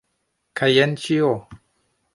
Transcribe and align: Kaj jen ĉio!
Kaj 0.61 0.69
jen 0.77 0.97
ĉio! 1.05 1.31